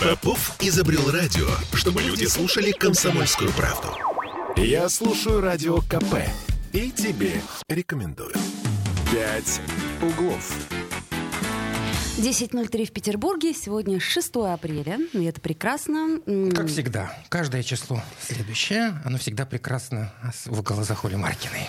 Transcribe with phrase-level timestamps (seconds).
[0.00, 3.88] Попов изобрел радио, чтобы люди слушали комсомольскую правду.
[4.56, 6.14] Я слушаю радио КП
[6.72, 8.32] и тебе рекомендую.
[9.12, 9.60] «Пять
[10.00, 10.56] углов».
[12.16, 13.52] 10.03 в Петербурге.
[13.52, 16.20] Сегодня 6 апреля, и это прекрасно.
[16.54, 20.12] Как всегда, каждое число следующее, оно всегда прекрасно
[20.46, 21.68] в глазах Оли Маркиной.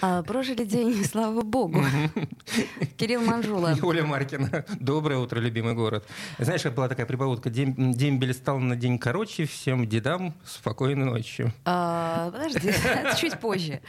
[0.00, 1.84] А, прожили день, слава богу.
[2.96, 3.76] Кирилл Манжула.
[3.82, 4.64] Оля Маркина.
[4.80, 6.06] Доброе утро, любимый город.
[6.38, 7.50] Знаешь, как была такая прибаутка?
[7.50, 11.52] День, дембель стал на день короче, всем дедам спокойной ночи.
[11.64, 12.72] А, подожди,
[13.20, 13.80] чуть позже.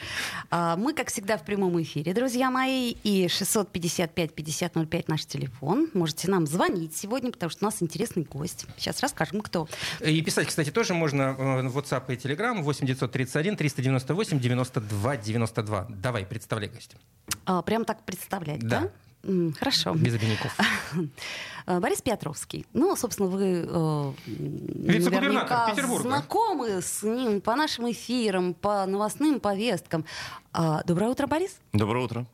[0.50, 5.90] А, мы, как всегда, в прямом эфире, друзья мои, и 655-5005 наш телефон.
[5.94, 8.66] Можете нам звонить сегодня, потому что у нас интересный гость.
[8.78, 9.68] Сейчас расскажем, кто.
[10.02, 15.87] И писать, кстати, тоже можно в WhatsApp и Telegram 8931 398 92 92.
[15.90, 16.98] Давай, представляй гостя.
[17.46, 18.82] А, прям так представлять, да?
[18.82, 19.54] да?
[19.60, 19.94] Хорошо.
[19.94, 20.58] Без обиняков.
[21.68, 22.66] Борис Петровский.
[22.74, 30.06] Ну, собственно, вы э, наверняка знакомы с ним по нашим эфирам, по новостным повесткам.
[30.54, 31.58] А, доброе утро, Борис.
[31.74, 32.26] Доброе утро.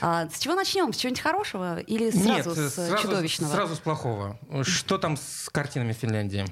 [0.00, 0.92] А, с чего начнем?
[0.92, 3.52] С чего-нибудь хорошего или сразу Нет, с сразу, чудовищного?
[3.52, 4.38] Сразу с плохого.
[4.62, 6.44] Что там с картинами Финляндии?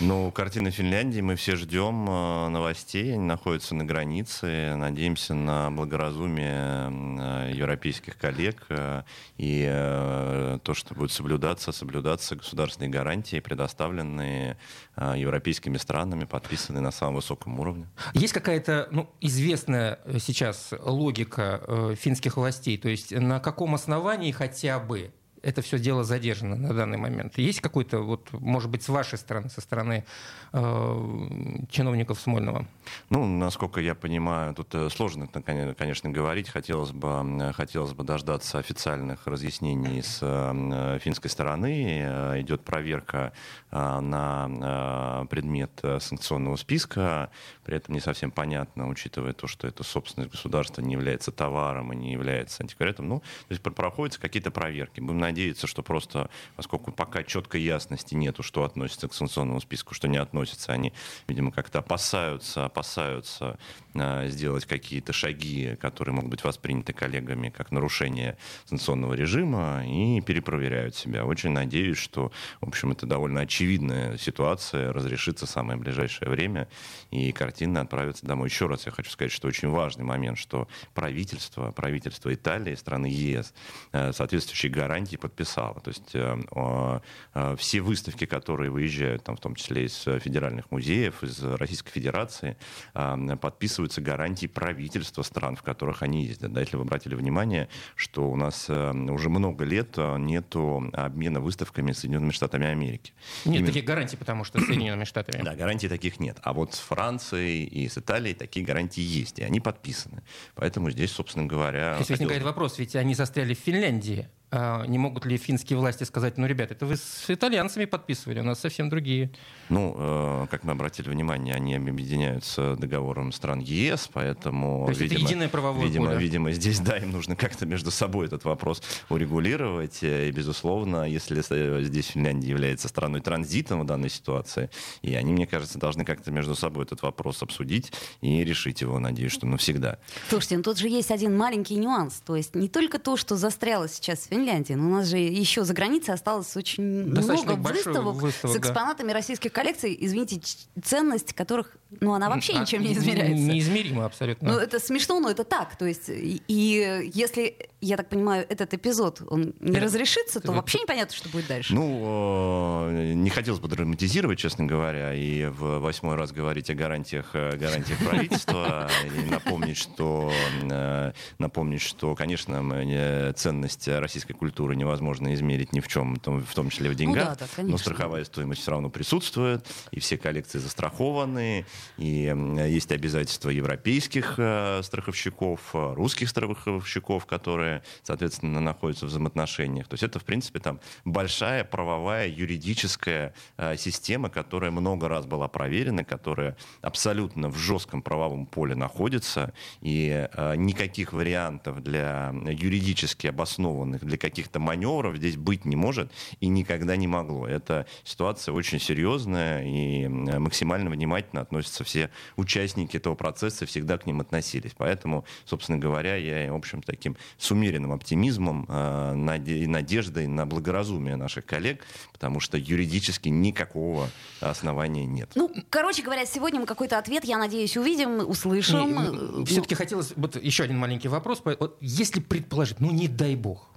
[0.00, 3.14] Ну, картины Финляндии мы все ждем э, новостей.
[3.14, 4.76] Они находятся на границе.
[4.76, 9.02] Надеемся на благоразумие э, европейских коллег э,
[9.38, 14.56] и то, что будет соблюдаться, соблюдаться государственные гарантии, предоставленные
[14.96, 17.86] европейскими странами, подписанные на самом высоком уровне.
[18.14, 22.78] Есть какая-то ну, известная сейчас логика финских властей?
[22.78, 25.12] То есть на каком основании хотя бы
[25.48, 27.38] это все дело задержано на данный момент.
[27.38, 30.04] Есть какой-то, вот, может быть, с вашей стороны, со стороны
[30.52, 32.66] э, чиновников Смольного?
[33.10, 36.50] Ну, насколько я понимаю, тут э, сложно, конечно, говорить.
[36.50, 42.02] Хотелось бы, хотелось бы дождаться официальных разъяснений с э, финской стороны.
[42.02, 43.32] Э, идет проверка
[43.70, 47.30] на предмет санкционного списка.
[47.64, 51.96] При этом не совсем понятно, учитывая то, что это собственность государства не является товаром и
[51.96, 53.08] не является антиквариатом.
[53.08, 55.00] Ну, то есть проходятся какие-то проверки.
[55.00, 60.08] Будем надеяться, что просто, поскольку пока четкой ясности нету, что относится к санкционному списку, что
[60.08, 60.92] не относится, они,
[61.26, 63.58] видимо, как-то опасаются, опасаются
[63.94, 70.94] э, сделать какие-то шаги, которые могут быть восприняты коллегами как нарушение санкционного режима, и перепроверяют
[70.96, 71.24] себя.
[71.24, 76.68] Очень надеюсь, что, в общем, это довольно очевидная ситуация, разрешится в самое ближайшее время,
[77.10, 78.48] и картина отправится домой.
[78.48, 83.54] Еще раз я хочу сказать, что очень важный момент, что правительство, правительство Италии, страны ЕС,
[83.92, 85.80] э, соответствующие гарантии подписала.
[85.80, 87.00] То есть э,
[87.34, 92.56] э, все выставки, которые выезжают, там, в том числе из федеральных музеев, из Российской Федерации,
[92.94, 96.52] э, подписываются гарантии правительства стран, в которых они ездят.
[96.52, 102.00] Да, если вы обратили внимание, что у нас уже много лет нету обмена выставками с
[102.00, 103.12] Соединенными Штатами Америки.
[103.44, 103.66] Нет Именно...
[103.66, 105.42] таких гарантий, потому что с Соединенными Штатами.
[105.42, 106.38] Да, гарантий таких нет.
[106.42, 110.22] А вот с Францией и с Италией такие гарантии есть, и они подписаны.
[110.54, 111.96] Поэтому здесь, собственно говоря...
[111.96, 114.28] Здесь возникает вопрос, ведь они застряли в Финляндии.
[114.50, 118.44] А не могут ли финские власти сказать, ну, ребята, это вы с итальянцами подписывали, у
[118.44, 119.30] нас совсем другие?
[119.68, 125.18] Ну, э, как мы обратили внимание, они объединяются договором стран ЕС, поэтому, То есть видимо,
[125.20, 126.18] это единое правовое видимо, поле.
[126.18, 129.98] видимо, здесь, да, им нужно как-то между собой этот вопрос урегулировать.
[130.00, 131.42] И, безусловно, если
[131.84, 134.70] здесь Финляндия является страной транзитом в данной ситуации,
[135.02, 137.92] и они, мне кажется, должны как-то между собой этот вопрос обсудить
[138.22, 139.98] и решить его, надеюсь, что навсегда.
[140.30, 142.22] Слушайте, ну тут же есть один маленький нюанс.
[142.24, 144.74] То есть не только то, что застряло сейчас в Финляндии.
[144.74, 149.08] Но у нас же еще за границей осталось очень Достаточно много выставок, выставок с экспонатами
[149.08, 149.14] да.
[149.14, 150.40] российских коллекций, извините,
[150.82, 153.34] ценность которых, ну, она вообще а, ничем не измеряется.
[153.34, 154.52] Неизмеримо абсолютно.
[154.52, 155.76] Ну, это смешно, но это так.
[155.76, 161.16] То есть, и если, я так понимаю, этот эпизод, он не разрешится, то вообще непонятно,
[161.16, 161.74] что будет дальше.
[161.74, 167.32] Ну, э, не хотелось бы драматизировать, честно говоря, и в восьмой раз говорить о гарантиях,
[167.32, 168.90] гарантиях правительства,
[169.26, 170.30] и напомнить, что,
[170.70, 176.90] э, напомнить, что, конечно, ценность российской культуры невозможно измерить ни в чем, в том числе
[176.90, 177.30] в деньгах.
[177.30, 181.64] Ну, да, да, но страховая стоимость все равно присутствует, и все коллекции застрахованы,
[181.96, 182.34] и
[182.68, 189.88] есть обязательства европейских э, страховщиков, русских страховщиков, которые, соответственно, находятся в взаимоотношениях.
[189.88, 195.48] То есть это, в принципе, там большая правовая юридическая э, система, которая много раз была
[195.48, 204.04] проверена, которая абсолютно в жестком правовом поле находится, и э, никаких вариантов для юридически обоснованных,
[204.04, 206.10] для каких-то маневров здесь быть не может
[206.40, 207.46] и никогда не могло.
[207.46, 214.06] Эта ситуация очень серьезная и максимально внимательно относится относятся, все участники этого процесса всегда к
[214.06, 214.72] ним относились.
[214.76, 221.44] Поэтому, собственно говоря, я, в общем, таким с умеренным оптимизмом и надеждой на благоразумие наших
[221.44, 224.08] коллег, потому что юридически никакого
[224.40, 225.30] основания нет.
[225.34, 228.94] Ну, короче говоря, сегодня мы какой-то ответ, я надеюсь, увидим, услышим.
[228.94, 231.42] Ну, Все-таки хотелось, вот еще один маленький вопрос.
[231.44, 233.68] Вот если предположить, ну не дай бог,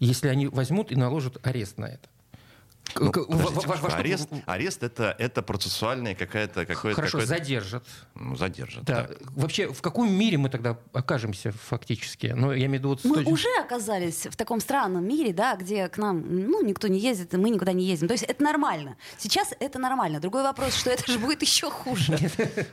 [0.00, 2.08] если они возьмут и наложат арест на это,
[2.94, 6.66] ну, подождите, во, во, арест, арест это, это процессуальная какая-то...
[6.66, 7.84] Какое Хорошо, какое задержат.
[8.14, 9.04] Ну, задержат, да.
[9.04, 9.18] Так.
[9.32, 12.32] Вообще, в каком мире мы тогда окажемся фактически?
[12.36, 12.88] Ну, я имею в виду...
[12.90, 16.98] Вот мы уже оказались в таком странном мире, да, где к нам, ну, никто не
[16.98, 18.08] ездит, и мы никуда не ездим.
[18.08, 18.96] То есть это нормально.
[19.18, 20.20] Сейчас это нормально.
[20.20, 22.16] Другой вопрос, что это же будет еще хуже.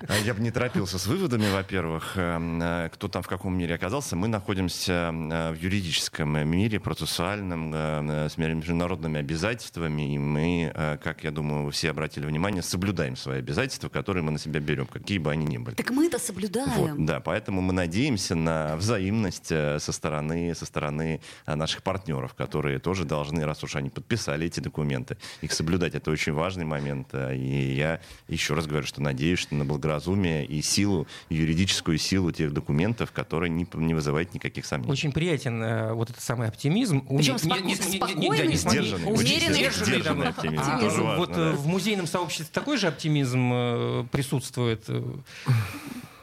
[0.08, 2.18] А я бы не торопился с выводами, во-первых.
[2.18, 4.16] Эм, э, кто там в каком мире оказался?
[4.16, 11.24] Мы находимся э, в юридическом мире, процессуальном, э, с международными обязательствами, и мы, э, как
[11.24, 15.18] я думаю, вы все обратили внимание, соблюдаем свои обязательства, которые мы на себя берем, какие
[15.18, 15.76] бы они ни были.
[15.76, 16.72] Так мы это соблюдаем.
[16.72, 22.34] Вот, да, поэтому мы надеемся на взаимность э, со стороны, со стороны э, наших партнеров,
[22.34, 25.96] которые тоже должны, раз уж они подписали эти документы, их соблюдать.
[25.96, 27.14] Это очень важный момент.
[27.14, 32.54] И я еще раз говорю, что надеюсь, что на благоразумие и силу, юридическую силу тех
[32.54, 34.92] документов, которые не, не вызывают никаких сомнений.
[34.92, 37.06] Очень приятен э, вот этот самый оптимизм.
[37.08, 39.60] Причем спокойный, не, не, не, не, не, сдержанный, уверенный,
[39.92, 40.64] сдержанный оптимизм.
[40.66, 41.52] А, тоже вот да.
[41.52, 44.86] в музейном сообществе такой же оптимизм э, присутствует?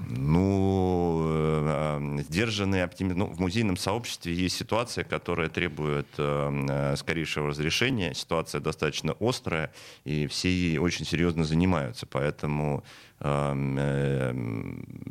[0.00, 3.18] Ну, э, сдержанный оптимизм.
[3.18, 8.14] Ну, в музейном сообществе есть ситуация, которая требует э, скорейшего разрешения.
[8.14, 9.72] Ситуация достаточно острая,
[10.04, 12.06] и все ей очень серьезно занимаются.
[12.06, 12.84] Поэтому
[13.20, 14.34] э,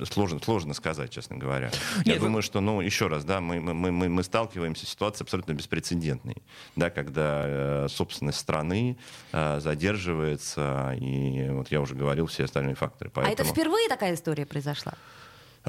[0.10, 1.72] сложно, сложно сказать, честно говоря.
[1.98, 5.26] Нет, Я думаю, что, ну, еще раз, да, мы, мы, мы, мы сталкиваемся с ситуацией
[5.26, 6.38] абсолютно беспрецедентной,
[6.76, 8.98] да, когда э, собственность страны
[9.32, 13.12] э, задерживается, и вот я уже говорил все остальные факторы.
[13.14, 13.32] Поэтому...
[13.32, 14.77] А это впервые такая история произошла?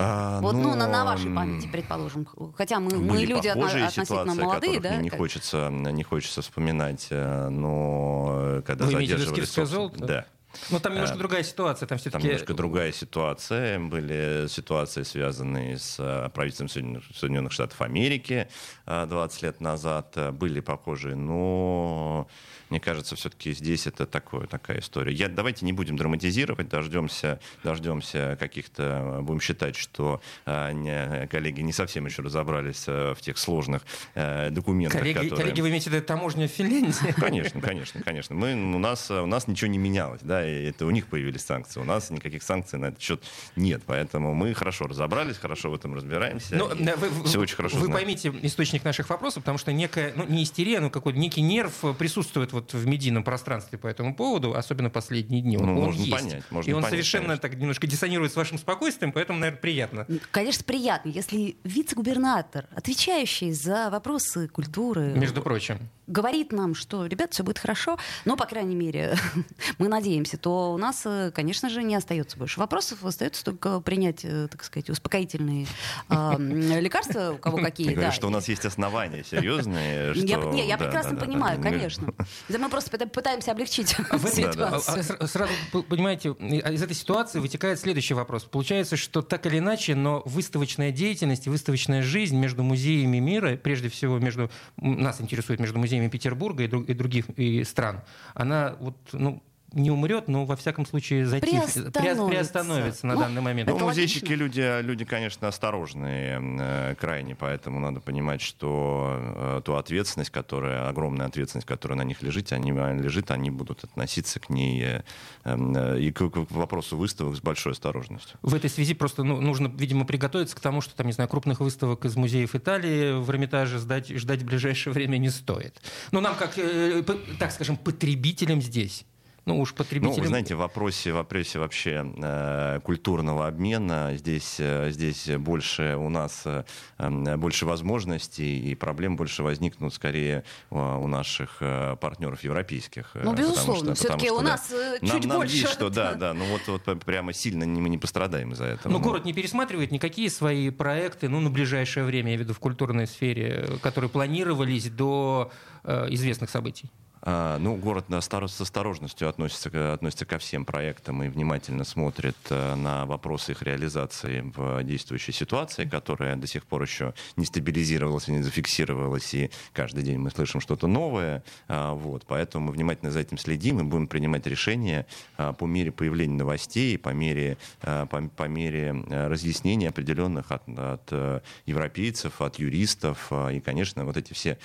[0.01, 2.27] А, вот, ну, ну на, на вашей памяти, предположим.
[2.57, 4.97] Хотя мы, мы люди относительно молодые, да?
[4.97, 9.65] Не хочется, не хочется вспоминать, э, но когда Вы задерживали...
[9.65, 10.07] Золото?
[10.07, 10.27] Да.
[10.71, 11.87] Ну, там немножко а, другая ситуация.
[11.87, 12.23] Там, все-таки...
[12.23, 13.79] там немножко другая ситуация.
[13.79, 18.49] Были ситуации, связанные с э, правительством Соединенных Штатов Америки
[18.87, 20.17] 20 лет назад.
[20.33, 22.29] Были похожие, но
[22.71, 25.13] мне кажется, все-таки здесь это такое, такая история.
[25.13, 31.73] Я, давайте не будем драматизировать, дождемся, дождемся каких-то, будем считать, что а, не, коллеги не
[31.73, 33.83] совсем еще разобрались а, в тех сложных
[34.15, 35.39] а, документах, коллеги, которые...
[35.39, 37.13] Коллеги, вы имеете в виду таможню в Финляндии?
[37.19, 38.35] Конечно, конечно, конечно.
[38.35, 41.81] Мы, у, нас, у нас ничего не менялось, да, и это у них появились санкции.
[41.81, 43.23] У нас никаких санкций на этот счет
[43.57, 46.55] нет, поэтому мы хорошо разобрались, хорошо в этом разбираемся.
[46.55, 47.99] Но, ну, вы, все очень хорошо Вы знаем.
[47.99, 52.53] поймите источник наших вопросов, потому что некая, ну, не истерия, но какой-то некий нерв присутствует
[52.59, 55.57] вот в медийном пространстве по этому поводу, особенно последние дни.
[55.57, 56.13] Он, ну, он можно есть.
[56.13, 56.45] понять.
[56.51, 57.49] Можно и он понять, совершенно конечно.
[57.49, 60.07] так немножко диссонирует с вашим спокойствием, поэтому, наверное, приятно.
[60.31, 65.13] Конечно, приятно, если вице-губернатор, отвечающий за вопросы культуры...
[65.15, 65.79] Между прочим
[66.09, 69.15] говорит нам, что, ребят, все будет хорошо, но, по крайней мере,
[69.79, 74.25] мы надеемся, то у нас, э, конечно же, не остается больше вопросов, остается только принять,
[74.25, 75.67] э, так сказать, успокоительные
[76.09, 76.37] э,
[76.81, 77.89] лекарства, у кого какие.
[77.89, 80.15] Ты говоришь, что у нас есть основания серьезные.
[80.15, 80.27] Что...
[80.27, 82.13] Я, не, я прекрасно да, понимаю, конечно.
[82.49, 85.17] Да мы просто пытаемся облегчить а ситуацию.
[85.21, 85.53] А, сразу,
[85.89, 88.45] понимаете, из этой ситуации вытекает следующий вопрос.
[88.45, 93.89] Получается, что так или иначе, но выставочная деятельность и выставочная жизнь между музеями мира, прежде
[93.89, 98.03] всего между, нас интересует между музеями Петербурга и, друг, и других и стран,
[98.35, 103.43] она вот, ну, не умрет, но во всяком случае затих, приостановится, приостановится на ну, данный
[103.43, 103.69] момент.
[103.69, 110.31] Ну, музейщики люди, люди, конечно, осторожные э, крайне, поэтому надо понимать, что э, ту ответственность,
[110.31, 115.03] которая, огромная ответственность, которая на них лежит, они, лежит, они будут относиться к ней э,
[115.45, 118.39] э, и к, к вопросу выставок с большой осторожностью.
[118.43, 121.61] В этой связи просто ну, нужно, видимо, приготовиться к тому, что там, не знаю, крупных
[121.61, 125.83] выставок из музеев Италии в Эрмитаже ждать, ждать в ближайшее время не стоит.
[126.11, 127.03] Но нам, как, э,
[127.39, 129.05] так скажем, потребителям здесь
[129.49, 130.17] ну уж потребителям...
[130.17, 135.97] Ну, вы знаете, в вопросе, в вопросе вообще э, культурного обмена здесь, э, здесь больше
[135.97, 142.45] у нас э, больше возможностей и проблем больше возникнут скорее у, у наших э, партнеров
[142.45, 143.11] европейских.
[143.15, 145.57] Э, ну, безусловно, все-таки у нас да, чуть нам, больше.
[145.57, 148.93] Нам есть, что да, да, ну вот, вот прямо сильно мы не пострадаем из-за этого.
[148.93, 152.59] Но ну, город не пересматривает никакие свои проекты, ну, на ближайшее время, я веду в
[152.59, 155.51] культурной сфере, которые планировались до
[155.85, 156.91] э, известных событий.
[157.23, 163.07] А, ну, город с осторожностью относится, относится ко всем проектам и внимательно смотрит э, на
[163.07, 169.35] вопросы их реализации в действующей ситуации, которая до сих пор еще не стабилизировалась не зафиксировалась,
[169.35, 171.43] и каждый день мы слышим что-то новое.
[171.67, 175.07] А, вот, поэтому мы внимательно за этим следим и будем принимать решения
[175.37, 181.43] а, по мере появления новостей, по мере, по, по мере э, разъяснений определенных от, от
[181.67, 183.33] европейцев, от юристов.
[183.53, 184.59] И, конечно, вот эти все,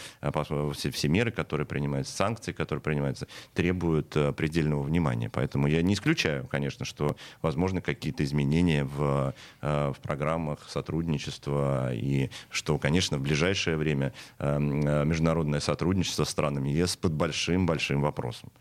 [0.74, 5.30] все, все меры, которые принимаются, санкции, которые принимаются, требуют э, предельного внимания.
[5.30, 12.30] Поэтому я не исключаю, конечно, что возможны какие-то изменения в, э, в программах сотрудничества и
[12.50, 18.52] что, конечно, в ближайшее время э, международное сотрудничество с странами ЕС под большим-большим вопросом.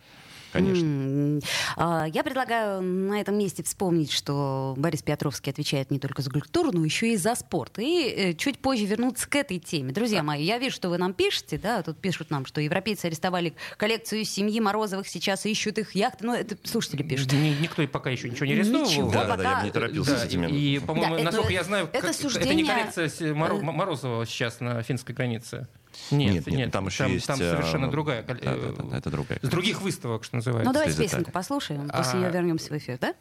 [0.53, 1.41] Конечно.
[1.77, 6.71] А, я предлагаю на этом месте вспомнить, что Борис Петровский отвечает не только за культуру,
[6.73, 7.79] но еще и за спорт.
[7.79, 9.93] И э, чуть позже вернуться к этой теме.
[9.93, 13.55] Друзья мои, я вижу, что вы нам пишете, да, тут пишут нам, что европейцы арестовали
[13.77, 16.27] коллекцию семьи Морозовых, сейчас ищут их яхты.
[16.27, 17.33] Ну, это слушатели пишут.
[17.33, 18.91] Никто пока еще ничего не арестовывал.
[18.91, 19.37] Ничего, да, пока...
[19.37, 20.47] да, да, я бы не торопился да, с этими.
[20.49, 22.49] И, по-моему, да, насколько это, я знаю, это, как, суждение...
[22.49, 25.67] это не коллекция Морозова сейчас на финской границе.
[26.11, 27.27] Нет, нет, нет, там еще там, есть...
[27.27, 28.23] Там совершенно э, другая.
[28.23, 29.39] Да, да, да, это другая.
[29.43, 30.69] С других выставок, что называется.
[30.69, 32.23] Ну, давайте песенку послушаем, после а...
[32.23, 33.15] нее вернемся в эфир, да?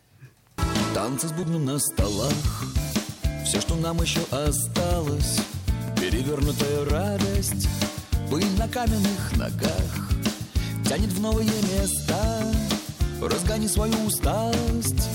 [0.93, 2.33] Танцы с бубном на столах,
[3.45, 5.39] все, что нам еще осталось,
[5.99, 7.69] перевернутая радость,
[8.29, 10.09] пыль на каменных ногах,
[10.85, 12.43] тянет в новые места,
[13.21, 15.09] разгони свою усталость,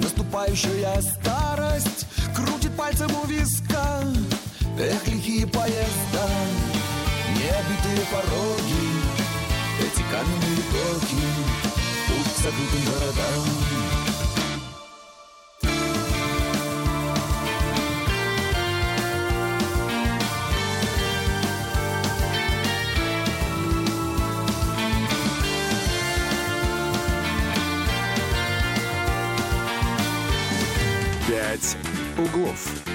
[0.00, 4.02] наступающая старость крутит пальцем у виска,
[4.78, 6.28] эх, лихие поезда,
[7.34, 8.84] необитые пороги,
[9.80, 11.22] эти каменные блоки,
[12.08, 13.44] путь к закрытым городам.
[31.26, 31.76] «Пять
[32.16, 32.87] углов».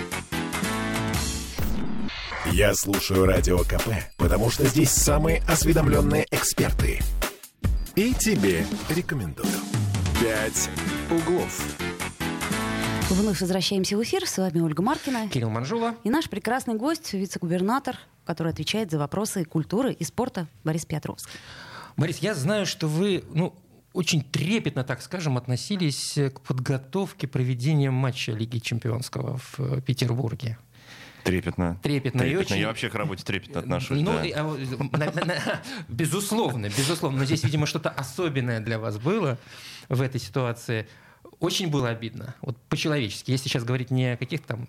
[2.54, 7.00] Я слушаю Радио КП, потому что здесь самые осведомленные эксперты.
[7.96, 9.50] И тебе рекомендую.
[10.22, 10.70] «Пять
[11.10, 11.66] углов».
[13.10, 14.28] Вновь возвращаемся в эфир.
[14.28, 15.30] С вами Ольга Маркина.
[15.30, 15.96] Кирилл Манжула.
[16.04, 21.32] И наш прекрасный гость, вице-губернатор, который отвечает за вопросы культуры и спорта Борис Петровский.
[21.98, 23.56] Борис, я знаю, что вы ну,
[23.94, 30.60] очень трепетно, так скажем, относились к подготовке проведения матча Лиги Чемпионского в Петербурге.
[31.24, 31.80] Трепетно.
[31.82, 32.20] Трепетно.
[32.20, 32.24] трепетно.
[32.24, 32.58] И очень...
[32.58, 34.02] Я вообще к работе трепетно отношусь.
[34.02, 34.24] Ну, да.
[34.36, 37.20] А, безусловно, безусловно.
[37.20, 39.38] Но здесь, видимо, что-то особенное для вас было
[39.90, 40.88] в этой ситуации.
[41.40, 42.36] Очень было обидно.
[42.42, 43.32] Вот по-человечески.
[43.32, 44.68] Если сейчас говорить не о каких-то там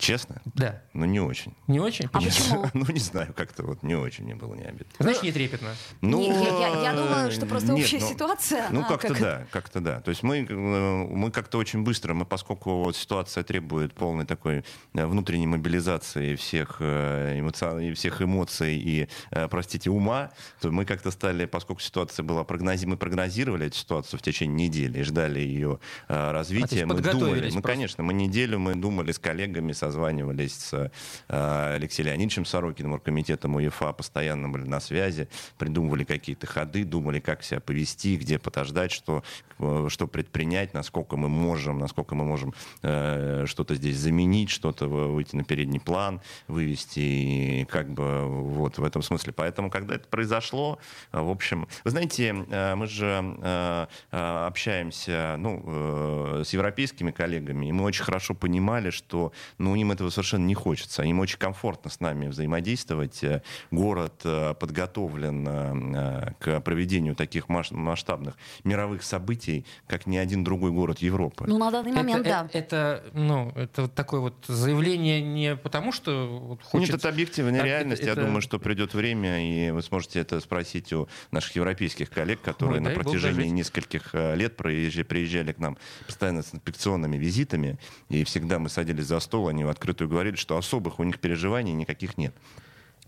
[0.00, 0.40] Честно?
[0.54, 0.80] Да.
[0.94, 1.54] Ну, не очень.
[1.66, 2.08] Не очень?
[2.12, 2.66] А почему?
[2.80, 4.86] Ну, не знаю, как-то вот не очень мне было не обидно.
[4.98, 5.74] Знаешь, не трепетно.
[6.00, 8.68] Ну, я, я, я думаю, что просто нет, общая ну, ситуация.
[8.70, 9.20] Ну, как-то как...
[9.20, 10.00] да, как-то да.
[10.00, 14.64] То есть мы, э, мы как-то очень быстро, мы, поскольку вот ситуация требует полной такой
[14.94, 17.92] э, внутренней мобилизации всех, э, эмоци...
[17.94, 19.08] всех эмоций и,
[19.50, 20.30] простите, ума,
[20.60, 22.86] то мы как-то стали, поскольку ситуация была прогнози...
[22.86, 25.78] мы прогнозировали эту ситуацию в течение недели и ждали ее
[26.08, 26.84] развития.
[26.84, 30.90] А, мы думали, мы, конечно, мы неделю мы думали с коллегами, со созванивались с
[31.28, 35.28] э, Алексеем Леонидовичем Сорокиным, оргкомитетом УЕФА, постоянно были на связи,
[35.58, 39.24] придумывали какие-то ходы, думали, как себя повести, где подождать, что,
[39.58, 45.34] э, что предпринять, насколько мы можем, насколько мы можем э, что-то здесь заменить, что-то выйти
[45.34, 49.32] на передний план, вывести, и как бы вот в этом смысле.
[49.32, 50.78] Поэтому, когда это произошло,
[51.12, 58.34] в общем, вы знаете, мы же общаемся ну, с европейскими коллегами, и мы очень хорошо
[58.34, 61.02] понимали, что ну, им этого совершенно не хочется.
[61.02, 63.22] Им очень комфортно с нами взаимодействовать.
[63.24, 70.70] Э, город э, подготовлен э, к проведению таких масштабных мировых событий, как ни один другой
[70.70, 71.44] город Европы.
[71.46, 72.48] Ну, на данный момент, это, да.
[72.52, 76.92] Это, это, ну, это вот такое вот заявление не потому, что вот хочется...
[76.92, 78.02] Нет, это объективная реальность.
[78.02, 82.40] Это, Я думаю, что придет время, и вы сможете это спросить у наших европейских коллег,
[82.40, 88.24] которые Ой, на протяжении нескольких лет приезжали, приезжали к нам постоянно с инспекционными визитами, и
[88.24, 92.18] всегда мы садились за стол, они в открытую говорили, что особых у них переживаний никаких
[92.18, 92.34] нет.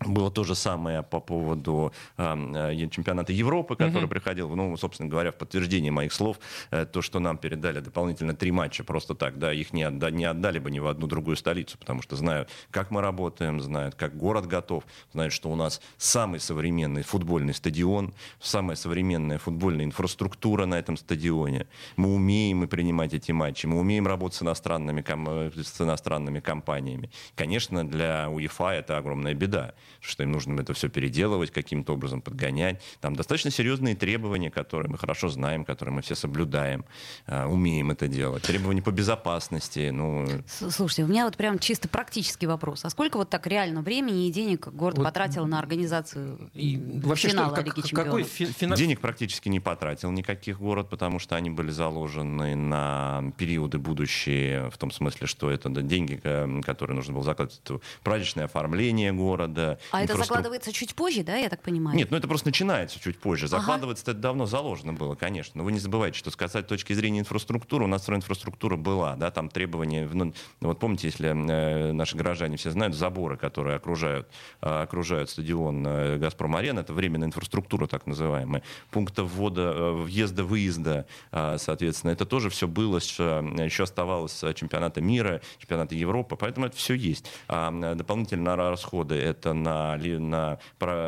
[0.01, 4.09] Было то же самое по поводу э, чемпионата Европы, который mm-hmm.
[4.09, 6.39] приходил, ну, собственно говоря, в подтверждение моих слов,
[6.71, 10.25] э, то, что нам передали дополнительно три матча просто так, да, их не, отда- не
[10.25, 14.17] отдали бы ни в одну другую столицу, потому что знают, как мы работаем, знают, как
[14.17, 20.79] город готов, знают, что у нас самый современный футбольный стадион, самая современная футбольная инфраструктура на
[20.79, 21.67] этом стадионе.
[21.97, 27.11] Мы умеем и принимать эти матчи, мы умеем работать с иностранными, ком- с иностранными компаниями.
[27.37, 29.75] Конечно, для УЕФА это огромная беда.
[30.01, 32.81] Что им нужно это все переделывать, каким-то образом подгонять.
[33.01, 36.85] Там достаточно серьезные требования, которые мы хорошо знаем, которые мы все соблюдаем,
[37.27, 38.43] э, умеем это делать.
[38.43, 39.91] Требования по безопасности.
[39.91, 40.27] Ну...
[40.47, 42.85] Слушайте, у меня вот прям чисто практический вопрос.
[42.85, 45.05] А сколько вот так реально времени и денег город вот...
[45.05, 48.07] потратил на организацию и вообще финала что, как, Лиги Чемпионов?
[48.07, 53.79] Какой фи- Денег практически не потратил никаких город, потому что они были заложены на периоды
[53.79, 56.17] будущие, в том смысле, что это деньги,
[56.65, 59.72] которые нужно было закладывать в праздничное оформление города.
[59.91, 61.97] А это закладывается чуть позже, да, я так понимаю?
[61.97, 63.49] Нет, ну это просто начинается чуть позже.
[63.49, 64.13] Закладывается ага.
[64.13, 65.59] это давно заложено было, конечно.
[65.59, 69.31] Но вы не забывайте, что сказать с точки зрения инфраструктуры, у нас инфраструктура была, да,
[69.31, 74.29] там требования, ну, вот помните, если э, наши горожане все знают, заборы, которые окружают,
[74.61, 81.57] э, окружают стадион э, «Газпром-арена», это временная инфраструктура, так называемая, пункты ввода, э, въезда-выезда, э,
[81.59, 87.27] соответственно, это тоже все было, еще оставалось чемпионата мира, чемпионата Европы, поэтому это все есть.
[87.49, 90.59] А дополнительные расходы это на, на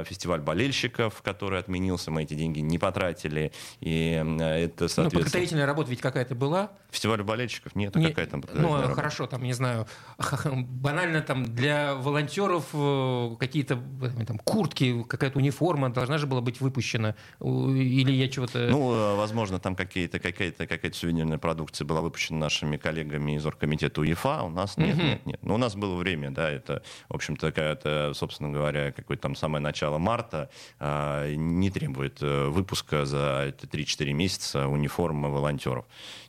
[0.04, 5.04] фестиваль болельщиков, который отменился, мы эти деньги не потратили, и это, соответственно...
[5.04, 6.70] Ну, подготовительная работа ведь какая-то была?
[6.90, 8.94] Фестиваль болельщиков нет, не, какая там Ну, работа?
[8.94, 9.86] хорошо, там, не знаю,
[10.44, 13.80] банально там для волонтеров э, какие-то
[14.26, 18.68] там, куртки, какая-то униформа должна же была быть выпущена, или я чего-то...
[18.70, 24.00] Ну, э, возможно, там какие-то, какая-то, какая-то сувенирная продукция была выпущена нашими коллегами из оргкомитета
[24.00, 25.04] УЕФА, у нас нет, угу.
[25.04, 25.38] нет, нет.
[25.42, 29.34] Но ну, у нас было время, да, это, в общем-то, какая-то, собственно говоря, какое-то там
[29.34, 35.84] самое начало марта, а, не требует э, выпуска за 3-4 месяца униформы волонтеров.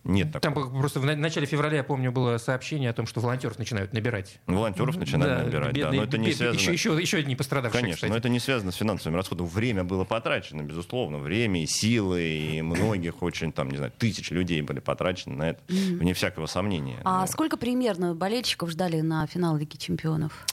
[0.05, 0.79] Нет Там такого.
[0.79, 4.39] просто в начале февраля, я помню, было сообщение о том, что волонтеров начинают набирать.
[4.45, 6.60] Волонтеров начинают да, набирать, бедные, да, но это не связано...
[6.60, 8.12] Еще, еще, еще не пострадавшие, Конечно, кстати.
[8.12, 9.48] но это не связано с финансовыми расходами.
[9.48, 11.17] Время было потрачено, безусловно.
[11.17, 15.62] Время и силы, и многих очень, там, не знаю, тысяч людей были потрачены на это,
[15.67, 16.98] вне всякого сомнения.
[17.03, 17.27] А да.
[17.27, 20.45] сколько примерно болельщиков ждали на финал Лиги Чемпионов?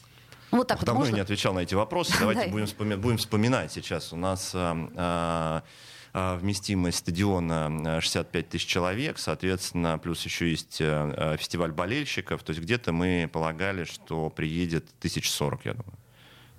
[0.53, 1.13] Вот так Давно вот можно?
[1.13, 2.15] я не отвечал на эти вопросы.
[2.21, 4.13] Давайте будем вспоминать, будем вспоминать сейчас.
[4.13, 5.63] У нас а, а,
[6.13, 12.43] а, вместимость стадиона 65 тысяч человек, соответственно, плюс еще есть фестиваль болельщиков.
[12.43, 15.99] То есть где-то мы полагали, что приедет 1040, я думаю.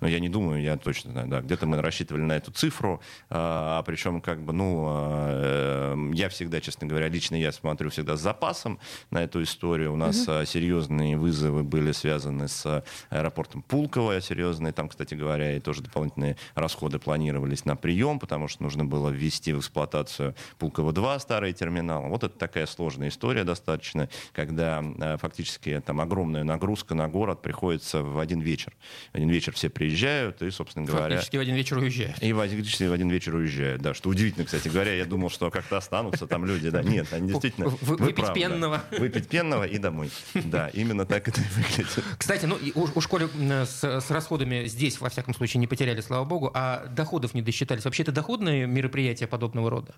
[0.04, 3.82] Но я не думаю, я точно знаю, да, где-то мы рассчитывали на эту цифру, а,
[3.84, 8.20] причем как бы, ну, а, э, я всегда, честно говоря, лично я смотрю всегда с
[8.20, 8.78] запасом
[9.10, 9.94] на эту историю.
[9.94, 10.44] У нас угу.
[10.44, 16.98] серьезные вызовы были связаны с аэропортом Пулково, серьезные, там, кстати говоря, и тоже дополнительные расходы
[16.98, 22.10] планировались на прием, потому что нужно было ввести в эксплуатацию Пулково-2, старый терминал.
[22.10, 24.84] Вот это такая сложная история достаточно, когда
[25.16, 28.74] фактически там огромная нагрузка на город приходится в один вечер.
[29.14, 31.16] В один вечер все приезжают приезжают и, собственно говоря...
[31.16, 32.18] Фактически в один вечер уезжают.
[32.20, 33.94] И фактически в один вечер уезжают, да.
[33.94, 34.94] Что удивительно, кстати говоря.
[34.94, 36.70] Я думал, что как-то останутся там люди.
[36.70, 37.68] Да, нет, они действительно...
[37.68, 38.82] Выпить правы, пенного.
[38.98, 40.10] Выпить пенного и домой.
[40.34, 42.04] Да, именно так это выглядит.
[42.18, 43.28] Кстати, ну, у, у школе
[43.64, 47.84] с, с расходами здесь, во всяком случае, не потеряли, слава богу, а доходов не досчитались.
[47.84, 49.94] Вообще, это доходные мероприятия подобного рода?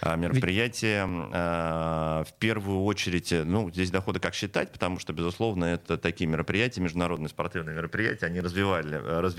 [0.00, 1.30] А, мероприятия, Ведь...
[1.32, 6.80] а, в первую очередь, ну, здесь доходы как считать, потому что, безусловно, это такие мероприятия,
[6.80, 9.33] международные спортивные мероприятия, они развивали, развивали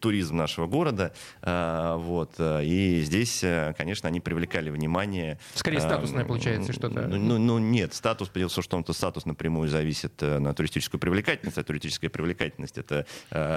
[0.00, 1.12] туризм нашего города.
[1.42, 3.44] А, вот, и здесь,
[3.76, 5.38] конечно, они привлекали внимание.
[5.54, 7.02] Скорее статусное, получается, что-то.
[7.02, 11.58] Ну, ну, ну нет, статус, том, что он-то статус напрямую зависит э, на туристическую привлекательность,
[11.58, 13.06] а туристическая привлекательность это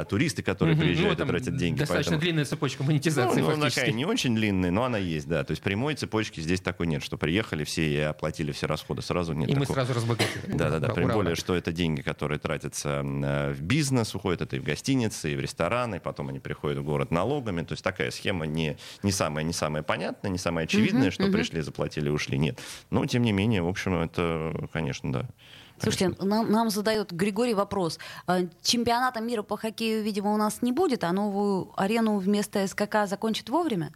[0.10, 1.80] туристы, которые угу, приезжают ну, и тратят деньги.
[1.80, 2.22] Достаточно поэтому...
[2.22, 3.42] длинная цепочка монетизации.
[3.42, 5.44] Ну, ну такая не очень длинная, но она есть, да.
[5.44, 9.34] То есть прямой цепочки здесь такой нет, что приехали все и оплатили все расходы сразу.
[9.34, 9.68] Нет и такого.
[9.68, 10.42] мы сразу разбогатели.
[10.48, 10.94] Да-да-да.
[10.94, 15.36] Тем более, что это деньги, которые тратятся в бизнес, уходят это и в гостиницы, и
[15.36, 17.64] в рестораны, потом они приходят в город налогами.
[17.64, 21.24] То есть такая схема не, не, самая, не самая понятная, не самая очевидная, uh-huh, что
[21.24, 21.32] uh-huh.
[21.32, 22.38] пришли, заплатили, ушли.
[22.38, 22.60] Нет.
[22.90, 25.26] Но, тем не менее, в общем, это, конечно, да.
[25.78, 28.00] Слушайте, нам, нам задает Григорий вопрос.
[28.28, 33.08] А, чемпионата мира по хоккею, видимо, у нас не будет, а новую арену вместо СКК
[33.08, 33.92] закончат вовремя?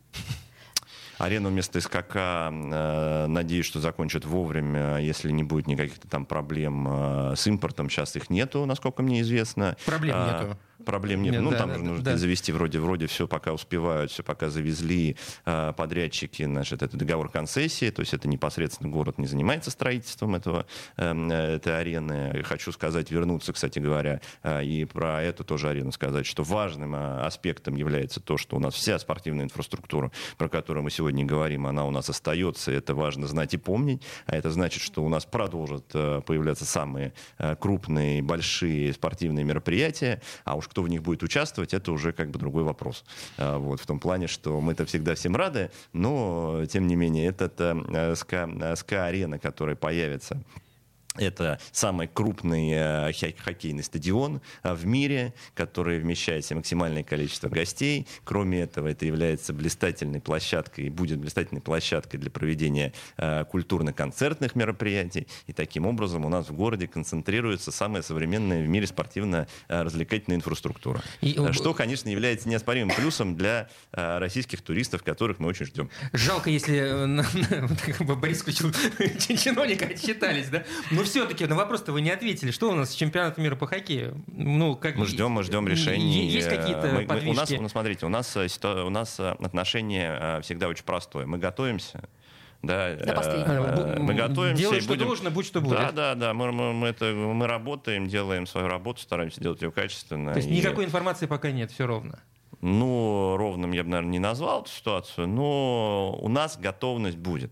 [1.18, 7.36] Арену вместо СКК, э, надеюсь, что закончат вовремя, если не будет никаких там проблем э,
[7.36, 7.90] с импортом.
[7.90, 9.76] Сейчас их нету, насколько мне известно.
[9.86, 11.34] Проблем а, нету проблем нет.
[11.34, 12.18] нет ну, да, там да, же нужно да.
[12.18, 17.90] завести вроде, вроде все пока успевают, все пока завезли э, подрядчики, значит, это договор концессии,
[17.90, 20.66] то есть это непосредственно город не занимается строительством этого,
[20.98, 22.44] э, этой арены.
[22.44, 27.22] Хочу сказать, вернуться, кстати говоря, э, и про эту тоже арену сказать, что важным э,
[27.22, 31.86] аспектом является то, что у нас вся спортивная инфраструктура, про которую мы сегодня говорим, она
[31.86, 35.86] у нас остается, это важно знать и помнить, а это значит, что у нас продолжат
[35.94, 41.74] э, появляться самые э, крупные, большие спортивные мероприятия, а уж кто в них будет участвовать,
[41.74, 43.04] это уже как бы другой вопрос.
[43.38, 48.16] А, вот, в том плане, что мы-то всегда всем рады, но, тем не менее, это
[48.16, 50.42] СК-арена, которая появится
[51.20, 58.08] это самый крупный э, хоккейный стадион э, в мире, который вмещает себе максимальное количество гостей.
[58.24, 65.28] Кроме этого, это является блистательной площадкой и будет блистательной площадкой для проведения э, культурно-концертных мероприятий.
[65.48, 71.02] И таким образом у нас в городе концентрируется самая современная в мире спортивно-развлекательная инфраструктура.
[71.22, 71.38] И...
[71.52, 75.90] Что, конечно, является неоспоримым плюсом для российских туристов, которых мы очень ждем.
[76.14, 78.72] Жалко, если Борис включил
[79.38, 80.64] чиновника, отчитались, да?
[80.92, 82.52] Но все-таки на вопрос-то вы не ответили.
[82.52, 84.24] Что у нас с чемпионатом мира по хоккею?
[84.28, 84.96] Ну, как...
[84.96, 86.28] Мы ждем, мы ждем решений.
[86.28, 88.48] Есть какие-то мы, мы, у нас, ну, смотрите, у нас, э,
[88.84, 91.26] у нас э, отношение э, всегда очень простое.
[91.26, 92.08] Мы готовимся,
[92.62, 94.62] да, э, мы готовимся.
[94.62, 95.08] Делать, что будем...
[95.08, 95.78] должно, будь что будет.
[95.78, 96.34] Да, да, да.
[96.34, 100.34] Мы, мы, мы, это, мы работаем, делаем свою работу, стараемся делать ее качественно.
[100.34, 100.52] То есть и...
[100.52, 102.20] никакой информации пока нет, все ровно.
[102.62, 107.52] Ну, ровным я бы, наверное, не назвал эту ситуацию, но у нас готовность будет.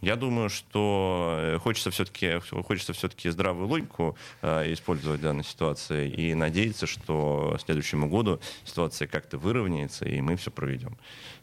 [0.00, 6.08] Я думаю, что э, хочется все-таки хочется все-таки здравую логику э, использовать в данной ситуации
[6.08, 10.96] и надеяться, что следующему году ситуация как-то выровняется и мы все проведем.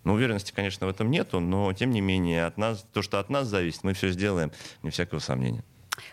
[0.03, 3.29] Но уверенности, конечно, в этом нету, но тем не менее от нас то, что от
[3.29, 5.63] нас зависит, мы все сделаем, не всякого сомнения.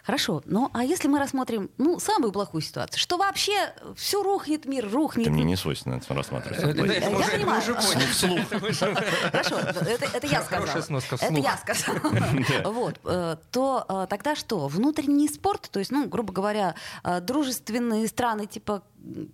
[0.05, 4.91] Хорошо, ну а если мы рассмотрим ну, самую плохую ситуацию, что вообще все рухнет, мир
[4.91, 5.27] рухнет.
[5.27, 6.61] Это мне не свойственно это рассматривать.
[6.61, 7.63] Я понимаю.
[7.63, 10.83] Хорошо, это я сказала.
[11.21, 12.01] Это я сказала.
[12.65, 14.69] Вот, э, то э, тогда что?
[14.69, 18.83] Внутренний спорт, то есть, ну, грубо говоря, э, дружественные страны типа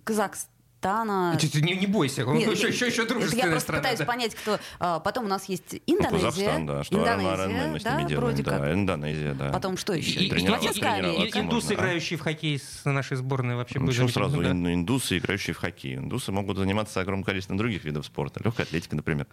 [0.04, 1.38] Казахстан, Казахстана.
[1.38, 4.04] Ты, не, не бойся, Нет, еще, еще, еще дружественная Я просто страна, пытаюсь да.
[4.04, 4.58] понять, кто...
[4.78, 6.58] А, потом у нас есть Индонезия.
[6.58, 8.20] Ну, да, что Индонезия, мы с ними да, делаем.
[8.20, 8.74] Вроде да, как.
[8.74, 9.50] Индонезия, да.
[9.50, 10.20] Потом что еще?
[10.20, 14.06] И, и, и, индусы, играющие в хоккей с нашей сборной вообще ну, были.
[14.08, 14.42] сразу?
[14.42, 14.50] Да?
[14.50, 15.96] Индусы, играющие в хоккей.
[15.96, 18.40] Индусы могут заниматься огромным количеством других видов спорта.
[18.42, 19.26] Легкая атлетика, например.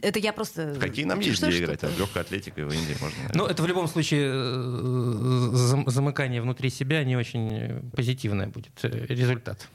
[0.00, 0.74] Это я просто...
[0.74, 3.18] В хоккей нам есть где играть, а легкая атлетика в Индии можно.
[3.34, 9.68] Ну, это в любом случае э, замыкание внутри себя не очень позитивное будет э, результат.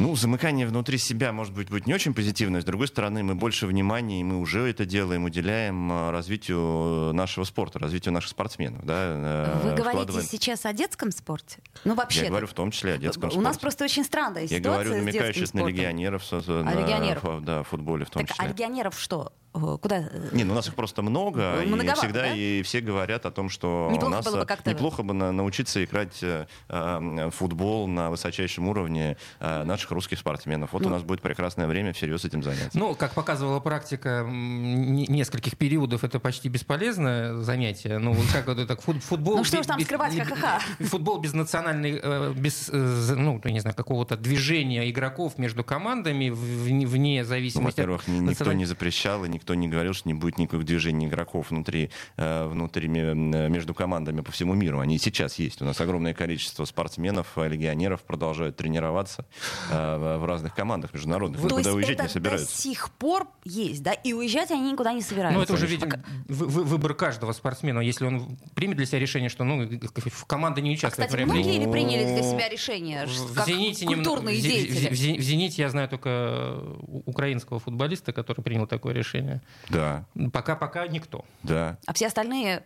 [0.00, 2.62] Ну, замыкание внутри себя, может быть, будет не очень позитивное.
[2.62, 7.44] С другой стороны, мы больше внимания, и мы уже это делаем, уделяем а, развитию нашего
[7.44, 8.82] спорта, развитию наших спортсменов.
[8.86, 11.58] Да, э, Вы говорите сейчас о детском спорте?
[11.84, 12.22] Ну, вообще.
[12.22, 13.38] Я говорю в том числе о детском спорте.
[13.38, 17.44] У нас просто очень странная ситуация Я говорю, намекаю сейчас на легионеров, а на легионеров.
[17.44, 18.46] Да, футболе в том так, числе.
[18.46, 19.34] А легионеров что?
[19.52, 20.04] Э, куда?
[20.32, 22.34] Не, ну у нас их просто много, Многовато, и всегда да?
[22.34, 26.22] и все говорят о том, что неплохо у нас было бы неплохо бы научиться играть
[26.22, 30.72] э, э, футбол на высочайшем уровне э, наших русских спортсменов.
[30.72, 32.78] Вот ну, у нас будет прекрасное время всерьез этим заняться.
[32.78, 37.98] Ну, как показывала практика нескольких периодов, это почти бесполезное занятие.
[37.98, 39.38] Ну, как это так, футбол...
[39.38, 40.60] Ну, что ж там скрывать, ха-ха-ха.
[40.86, 47.80] Футбол без национальной, э, без, ну, не знаю, какого-то движения игроков между командами вне зависимости...
[47.80, 51.50] Ну, во-первых, никто не запрещал и никто не говорил, что не будет никаких движений игроков
[51.50, 54.80] внутри, э, внутри между командами по всему миру.
[54.80, 55.62] Они и сейчас есть.
[55.62, 59.24] У нас огромное количество спортсменов, э, легионеров продолжают тренироваться
[59.70, 61.40] э, в разных командах международных.
[61.40, 62.54] То Никуда уезжать это не собираются.
[62.54, 63.92] до сих пор есть, да?
[63.92, 65.38] И уезжать они никуда не собираются.
[65.38, 67.80] Ну, это уже, видимо, выбор каждого спортсмена.
[67.80, 71.08] Если он примет для себя решение, что ну, в команда не участвует.
[71.08, 75.62] А, кстати, многие ли приняли для себя решение, в «Зените» культурные в, в, в «Зените»
[75.62, 76.60] я знаю только
[77.06, 79.40] украинского футболиста, который принял такое решение решение.
[79.68, 80.04] Да.
[80.32, 81.24] Пока-пока никто.
[81.42, 81.78] Да.
[81.86, 82.64] А все остальные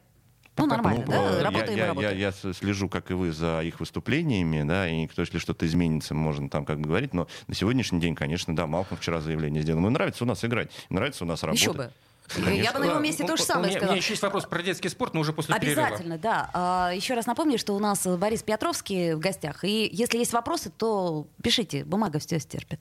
[0.57, 1.43] ну, нормально, ну, да?
[1.43, 2.19] Работаем я, и работаем.
[2.19, 6.15] Я, я слежу, как и вы, за их выступлениями, да, и кто, если что-то изменится,
[6.15, 9.81] можно там как бы говорить, но на сегодняшний день, конечно, да, Малком вчера заявление сделал.
[9.81, 11.61] Ему нравится у нас играть, нравится у нас работать.
[11.61, 11.91] Еще бы.
[12.27, 12.63] Конечно.
[12.63, 13.91] Я бы на его месте то же самое сказала.
[13.91, 16.19] У меня еще есть вопрос про детский спорт, но уже после Обязательно, перерыва.
[16.23, 16.51] да.
[16.55, 19.63] А, еще раз напомню, что у нас Борис Петровский в гостях.
[19.65, 21.85] И если есть вопросы, то пишите.
[21.85, 22.81] Бумага все стерпит.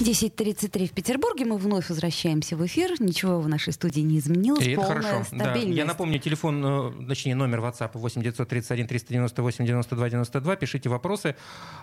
[0.00, 1.44] 10.33 в Петербурге.
[1.44, 3.00] Мы вновь возвращаемся в эфир.
[3.00, 4.66] Ничего в нашей студии не изменилось.
[4.66, 5.24] И это хорошо.
[5.30, 5.54] Да.
[5.54, 10.56] Я напомню, телефон, э, точнее, номер WhatsApp 8 931 398 92 92.
[10.56, 11.36] Пишите вопросы.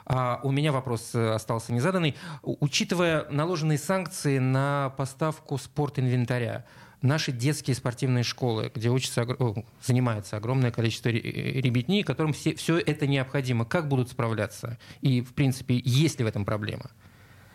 [0.06, 2.16] А у меня вопрос э, остался незаданный.
[2.44, 6.66] Учитывая наложенные санкции на поставку спортинвентаря,
[7.02, 9.26] наши детские спортивные школы, где учатся,
[9.82, 13.64] занимается огромное количество ребятни, которым все, все это необходимо.
[13.64, 14.78] Как будут справляться?
[15.00, 16.92] И, в принципе, есть ли в этом проблема?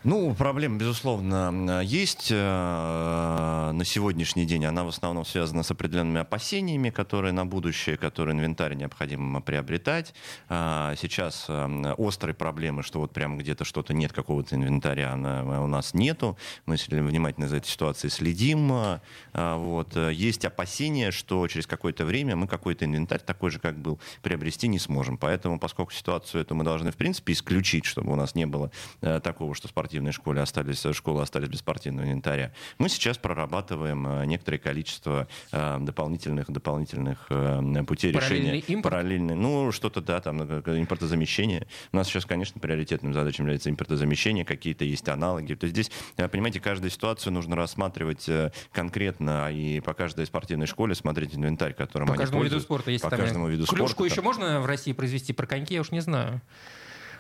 [0.07, 2.29] Ну, проблема, безусловно, есть.
[2.31, 8.37] Э, на сегодняшний день она в основном связана с определенными опасениями, которые на будущее, которые
[8.37, 10.15] инвентарь необходимо приобретать.
[10.49, 15.93] А, сейчас э, острые проблемы, что вот прям где-то что-то нет, какого-то инвентаря у нас
[15.93, 16.39] нету.
[16.67, 18.71] Мы внимательно за этой ситуацией следим.
[18.71, 19.01] А,
[19.57, 19.97] вот.
[19.97, 24.79] Есть опасения, что через какое-то время мы какой-то инвентарь, такой же, как был, приобрести не
[24.79, 25.19] сможем.
[25.19, 29.19] Поэтому, поскольку ситуацию эту мы должны, в принципе, исключить, чтобы у нас не было э,
[29.19, 32.53] такого, что спортивные спортивной школе остались, э, школы остались без спортивного инвентаря.
[32.79, 37.27] Мы сейчас прорабатываем э, некоторое количество э, дополнительных, дополнительных
[37.87, 38.59] путей Параллельный решения.
[38.59, 38.93] Импорт?
[38.93, 41.67] Параллельный Ну, что-то, да, там, импортозамещение.
[41.93, 45.55] У нас сейчас, конечно, приоритетным задачей является импортозамещение, какие-то есть аналоги.
[45.55, 45.91] То есть здесь,
[46.31, 48.29] понимаете, каждую ситуацию нужно рассматривать
[48.73, 53.05] конкретно и по каждой спортивной школе смотреть инвентарь, которым по они каждому виду спорта, если
[53.05, 54.13] по там каждому виду Клюшку спорта.
[54.13, 56.43] еще можно в России произвести про коньки, я уж не знаю.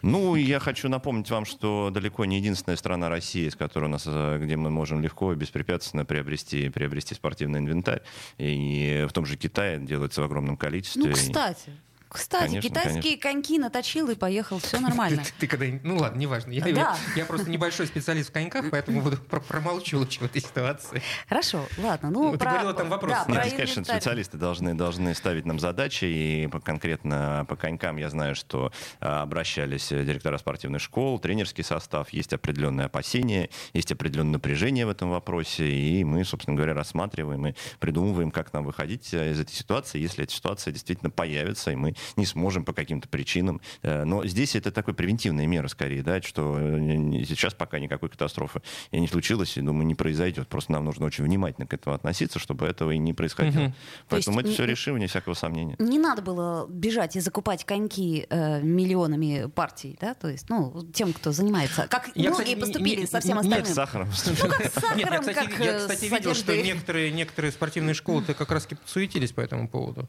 [0.02, 4.04] Ну, я хочу напомнить вам, что далеко не единственная страна России, с которой у нас,
[4.06, 8.02] э, где мы можем легко и беспрепятственно приобрести, приобрести спортивный инвентарь.
[8.38, 11.04] И в том же Китае делается в огромном количестве.
[11.04, 11.70] Ну, кстати.
[12.16, 13.30] Кстати, конечно, китайские конечно.
[13.30, 15.22] коньки наточил и поехал, все нормально.
[15.24, 15.66] Ты, ты когда...
[15.82, 16.52] Ну ладно, неважно.
[16.52, 16.96] Я, да.
[17.14, 21.02] я просто небольшой специалист в коньках, поэтому буду промолчу лучше в этой ситуации.
[21.28, 22.10] Хорошо, ладно.
[22.10, 22.38] Ну, ну про...
[22.38, 23.12] Ты говорила там вопрос.
[23.26, 28.10] Да, Нет, конечно, специалисты должны, должны ставить нам задачи, и по, конкретно по конькам я
[28.10, 34.86] знаю, что а, обращались директора спортивных школ, тренерский состав, есть определенные опасения, есть определенное напряжение
[34.86, 39.52] в этом вопросе, и мы, собственно говоря, рассматриваем и придумываем, как нам выходить из этой
[39.52, 43.60] ситуации, если эта ситуация действительно появится, и мы не сможем по каким-то причинам.
[43.82, 48.62] Э, но здесь это такой превентивная мера скорее, да, что э, сейчас пока никакой катастрофы
[48.90, 50.48] и не случилось, и, думаю, не произойдет.
[50.48, 53.64] Просто нам нужно очень внимательно к этому относиться, чтобы этого и не происходило.
[53.66, 53.74] Угу.
[54.08, 55.76] Поэтому мы это все решим, вне всякого сомнения.
[55.78, 61.12] Не надо было бежать и закупать коньки э, миллионами партий, да, то есть, ну, тем,
[61.12, 61.86] кто занимается.
[61.88, 63.64] Как я, многие кстати, поступили не, со всем остальным.
[63.64, 64.08] Нет, с сахаром.
[64.08, 67.94] Ну, как с сахаром, Нет, я, кстати, как я, кстати, видел, что некоторые, некоторые спортивные
[67.94, 70.08] школы-то как раз суетились по этому поводу.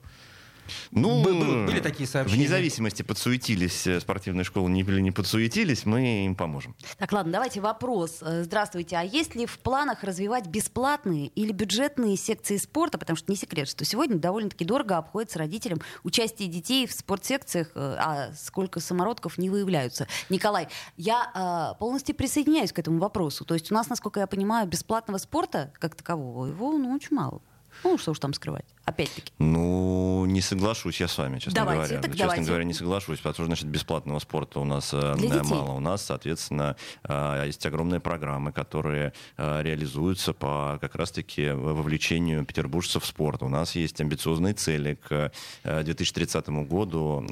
[0.92, 2.46] Ну, были такие сообщения.
[2.46, 6.76] Вне зависимости, подсуетились э, спортивные школы не, или не подсуетились, мы им поможем.
[6.98, 8.20] Так, ладно, давайте вопрос.
[8.22, 8.98] Э, здравствуйте.
[8.98, 12.98] А есть ли в планах развивать бесплатные или бюджетные секции спорта?
[12.98, 17.96] Потому что не секрет, что сегодня довольно-таки дорого обходится родителям участие детей в спортсекциях, э,
[17.98, 20.08] а сколько самородков не выявляются.
[20.30, 23.46] Николай, я полностью присоединяюсь к этому вопросу.
[23.46, 27.42] То есть у нас, насколько я понимаю, бесплатного спорта как такового его ну, очень мало.
[27.84, 29.32] Ну, что уж там скрывать опять-таки?
[29.40, 32.02] Ну, не соглашусь я с вами, честно давайте, говоря.
[32.02, 32.46] Так честно давайте.
[32.46, 35.72] говоря, не соглашусь, потому что, значит, бесплатного спорта у нас э, Для мало.
[35.72, 43.04] У нас, соответственно, э, есть огромные программы, которые э, реализуются по как раз-таки вовлечению петербуржцев
[43.04, 43.44] в спорт.
[43.44, 45.32] У нас есть амбициозные цели к
[45.64, 47.26] 2030 году.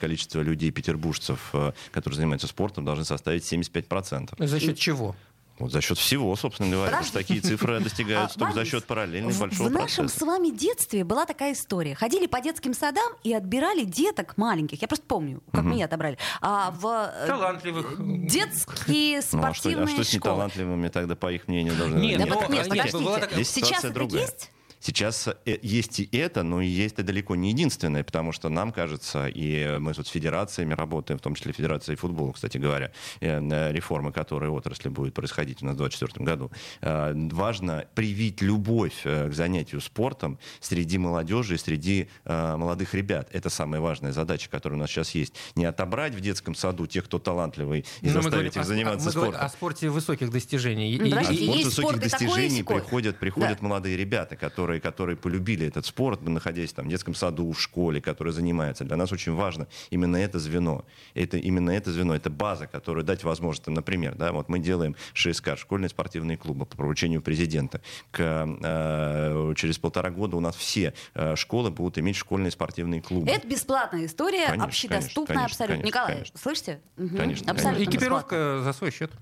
[0.00, 1.54] Количество людей, петербуржцев,
[1.92, 4.46] которые занимаются спортом, должны составить 75%.
[4.46, 5.14] За счет чего?
[5.58, 6.92] Вот за счет всего, собственно говоря.
[6.92, 7.12] Подожди.
[7.12, 10.18] Такие цифры достигаются только за счет параллельных большого В нашем процесса.
[10.18, 11.94] с вами детстве была такая история.
[11.94, 14.82] Ходили по детским садам и отбирали деток маленьких.
[14.82, 15.70] Я просто помню, как угу.
[15.70, 16.18] меня отобрали.
[16.42, 17.96] А в э, Талантливых.
[18.26, 22.18] детские спортивные ну, а что, а что с неталантливыми тогда, по их мнению, должны Нет,
[22.18, 23.28] да, но, нет, подождите.
[23.32, 24.22] Здесь Сейчас это другая.
[24.22, 24.50] есть?
[24.80, 28.72] Сейчас э, есть и это, но и есть это далеко не единственное, потому что нам
[28.72, 33.72] кажется, и мы тут с федерациями работаем, в том числе Федерацией футбола, кстати говоря, э,
[33.72, 36.50] реформы, которые отрасли будет происходить у нас в 2024 году,
[36.82, 43.28] э, важно привить любовь к занятию спортом среди молодежи и среди молодых ребят.
[43.32, 45.34] Это самая важная задача, которая у нас сейчас есть.
[45.54, 49.40] Не отобрать в детском саду тех, кто талантливый, и но заставить их заниматься мы спортом.
[49.40, 50.98] О спорте высоких достижений.
[50.98, 53.66] Подождите, и, спорт высоких достижений приходят, приходят да.
[53.66, 58.00] молодые ребята, которые которые, которые полюбили этот спорт, находясь там в детском саду, в школе,
[58.00, 58.84] которые занимаются.
[58.84, 60.84] Для нас очень важно именно это звено.
[61.14, 63.68] Это, именно это звено, это база, которую дать возможность.
[63.68, 67.80] Например, да, вот мы делаем ШСК, школьные спортивные клубы, по поручению президента.
[68.10, 73.30] К, э, через полтора года у нас все э, школы будут иметь школьные спортивные клубы.
[73.30, 75.76] Это бесплатная история, конечно, общедоступная конечно, абсолютно.
[75.76, 76.38] Конечно, Николай, конечно.
[76.38, 76.80] слышите?
[76.96, 77.16] Угу.
[77.16, 77.90] Конечно, абсолютно конечно.
[77.90, 79.12] Экипировка за свой счет.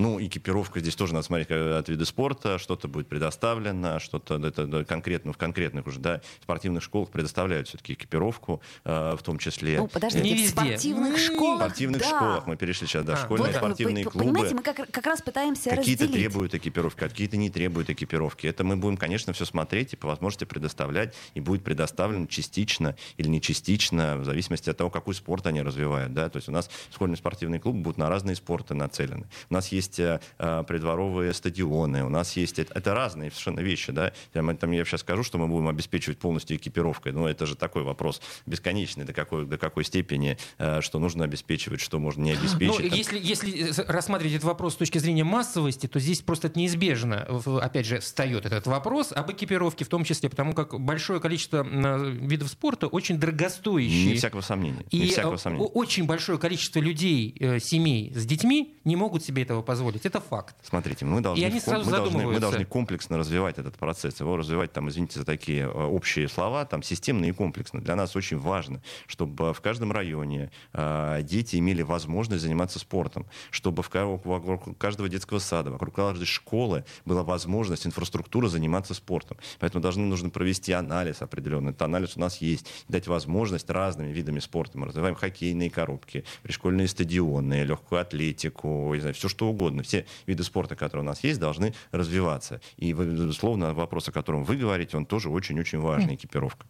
[0.00, 5.34] Ну, экипировка здесь тоже надо смотреть от вида спорта, что-то будет предоставлено, что-то это конкретно
[5.34, 9.76] в конкретных уже, да, спортивных школах предоставляют все-таки экипировку, э, в том числе.
[9.78, 10.48] Ну, подождите, не в везде.
[10.52, 11.60] спортивных школах.
[11.60, 12.06] В спортивных да.
[12.06, 14.32] школах мы перешли сейчас, да, А, школьные вот, спортивные вы, клубы.
[14.32, 16.28] Понимаете, мы как, как раз пытаемся Какие-то разделить.
[16.28, 18.46] требуют экипировки, а какие-то не требуют экипировки.
[18.46, 23.28] Это мы будем, конечно, все смотреть и по возможности предоставлять, и будет предоставлено частично или
[23.28, 26.14] не частично, в зависимости от того, какой спорт они развивают.
[26.14, 26.30] Да?
[26.30, 29.26] То есть у нас школьные спортивные клубы будут на разные спорты нацелены.
[29.50, 32.58] У нас есть есть придворовые стадионы, у нас есть...
[32.58, 34.12] Это разные совершенно вещи, да.
[34.32, 37.82] Там, там я сейчас скажу, что мы будем обеспечивать полностью экипировкой, но это же такой
[37.82, 40.36] вопрос бесконечный, до какой, до какой степени,
[40.80, 42.90] что нужно обеспечивать, что можно не обеспечить.
[42.90, 47.26] Ну, если, если рассматривать этот вопрос с точки зрения массовости, то здесь просто это неизбежно,
[47.60, 52.48] опять же, встает этот вопрос об экипировке в том числе, потому как большое количество видов
[52.48, 54.12] спорта очень дорогостоящие.
[54.12, 54.84] Не всякого сомнения.
[54.90, 55.66] И всякого сомнения.
[55.66, 59.79] очень большое количество людей, э, семей с детьми не могут себе этого позволить.
[60.04, 60.54] Это факт.
[60.62, 64.20] Смотрите, мы должны, и они сразу мы, должны, мы должны комплексно развивать этот процесс.
[64.20, 67.80] Его развивать, там, извините за такие э, общие слова, там, системно и комплексно.
[67.80, 73.82] Для нас очень важно, чтобы в каждом районе э, дети имели возможность заниматься спортом, чтобы
[73.82, 79.36] в, вокруг каждого детского сада, вокруг каждой школы была возможность, инфраструктура заниматься спортом.
[79.58, 81.70] Поэтому должны, нужно провести анализ определенный.
[81.70, 82.66] Этот анализ у нас есть.
[82.88, 84.78] Дать возможность разными видами спорта.
[84.78, 89.59] Мы развиваем хоккейные коробки, пришкольные стадионы, легкую атлетику, не знаю, все что угодно.
[89.82, 92.60] Все виды спорта, которые у нас есть, должны развиваться.
[92.76, 96.66] И, безусловно, вопрос, о котором вы говорите, он тоже очень-очень важный, экипировка.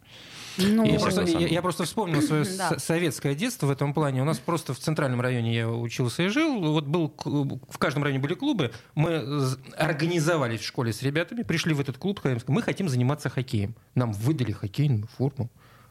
[0.59, 2.79] Ну, я, просто, я, я просто вспомнил свое да.
[2.79, 4.23] советское детство в этом плане.
[4.23, 6.61] У нас просто в центральном районе я учился и жил.
[6.61, 7.15] Вот был
[7.69, 8.73] в каждом районе были клубы.
[8.95, 9.25] Мы
[9.77, 13.75] организовались в школе с ребятами, пришли в этот клуб, сказали, мы хотим заниматься хоккеем.
[13.95, 15.51] Нам выдали хоккейную форму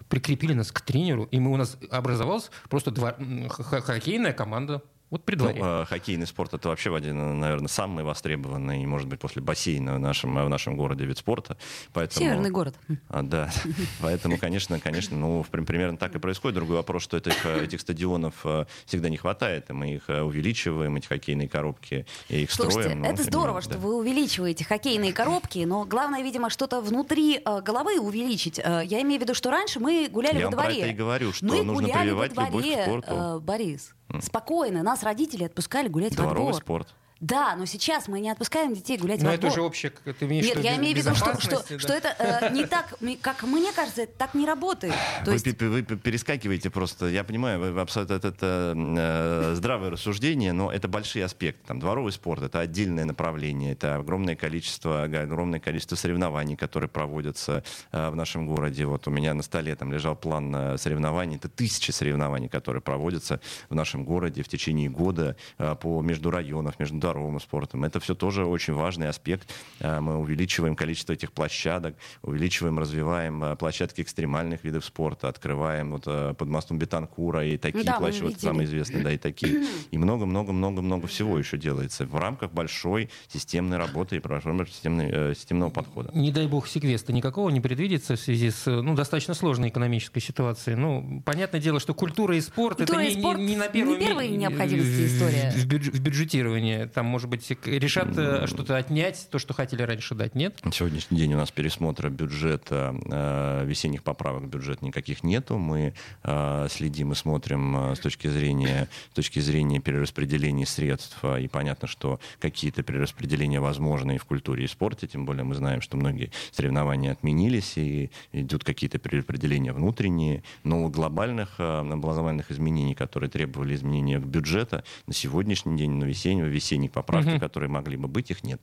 [0.10, 3.16] прикрепили нас к тренеру, и мы, у нас образовалась просто два,
[3.48, 5.60] хоккейная команда вот при дворе.
[5.60, 10.00] Ну, э, хоккейный спорт это вообще один, наверное, самый востребованный, может быть, после бассейна в
[10.00, 11.58] нашем, в нашем городе вид спорта.
[11.94, 12.76] Поэтому, Северный город.
[13.10, 13.50] А, да.
[14.02, 16.56] Поэтому, конечно, конечно, ну, примерно так и происходит.
[16.56, 20.96] Другой вопрос, что этих, э, этих стадионов э, всегда не хватает, и мы их увеличиваем,
[20.96, 23.02] эти хоккейные коробки, и их Слушайте, строим.
[23.02, 23.62] Ну, это здорово, да.
[23.62, 28.60] что вы увеличиваете хоккейные коробки, но главное, видимо, что-то внутри головы увеличить.
[28.60, 30.70] Я имею в виду, что раньше мы гуляли Я во дворе.
[30.70, 33.42] Я про это и говорю, что мы нужно прививать любовь к спорту.
[33.42, 36.62] Борис, спокойно, нас родители отпускали гулять Дворовый во двор.
[36.62, 36.96] спорт.
[37.20, 39.52] Да, но сейчас мы не отпускаем детей гулять но во это двор.
[39.52, 41.80] уже общее, ты имеешь Нет, я имею в виду, что, что, да.
[41.80, 44.94] что это э, не так, как мне кажется, это так не работает.
[45.26, 45.62] То вы, есть...
[45.62, 51.26] вы перескакиваете просто, я понимаю, вы, абсолютно это, это э, здравое рассуждение, но это большие
[51.26, 51.62] аспекты.
[51.68, 58.10] Там, дворовый спорт— это отдельное направление, это огромное количество, огромное количество соревнований, которые проводятся э,
[58.10, 58.86] в нашем городе.
[58.86, 63.42] Вот у меня на столе там лежал план э, соревнований, это тысячи соревнований, которые проводятся
[63.70, 68.16] в нашем городе в течение года э, по между районов, между дворовым спортом это все
[68.16, 69.50] тоже очень важный аспект.
[69.80, 76.04] Э, мы увеличиваем количество этих площадок, увеличиваем, развиваем э, площадки экстремальных видов спорта, открываем вот
[76.06, 79.66] э, под мостом Бетанкура и такие да, площадки, вот самые известные, да, и такие.
[79.92, 84.22] И много-много-много-много всего еще делается в рамках большой системной работы и
[84.68, 86.12] системной, системного подхода.
[86.14, 90.76] Не дай бог секвеста никакого не предвидится в связи с ну, достаточно сложной экономической ситуацией.
[90.76, 93.68] Ну, понятное дело, что культура и спорт культура это и не, спорт не, не на
[93.68, 95.52] первом не первой необходимости история.
[95.56, 96.86] В, бюдж, в бюджетировании.
[97.00, 100.60] Там, может быть, решат э, что-то отнять, то, что хотели раньше дать, нет?
[100.66, 105.58] На сегодняшний день у нас пересмотра бюджета, э, весенних поправок в бюджет никаких нету.
[105.58, 111.24] Мы э, следим и смотрим с точки зрения, с точки зрения перераспределения средств.
[111.24, 115.80] И понятно, что какие-то перераспределения возможны и в культуре и спорте, тем более мы знаем,
[115.80, 123.74] что многие соревнования отменились, и идут какие-то перераспределения внутренние, но глобальных глобальных изменений, которые требовали
[123.74, 127.40] изменения бюджета, на сегодняшний день, на весенний, весенних поправок угу.
[127.40, 128.62] которые могли бы быть, их нет.